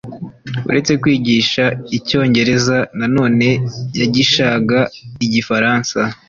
[0.69, 1.63] uretse kwigisha
[1.97, 3.49] icyongereza nanone
[3.99, 4.79] yagishaga
[5.25, 5.99] igifaransa